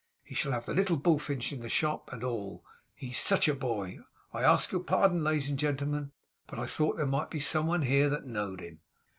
[0.23, 2.65] He shall have the little bullfinch in the shop, and all.
[2.95, 3.99] He's sech a boy!
[4.33, 6.11] I ask your pardon, ladies and gentlemen,
[6.47, 8.79] but I thought there might be some one here that know'd him!